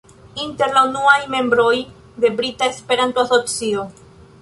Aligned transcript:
Inter 0.43 0.69
la 0.77 0.81
unuaj 0.91 1.19
membroj 1.35 1.75
de 2.25 2.35
Brita 2.41 2.73
Esperanto-Asocio. 2.75 3.91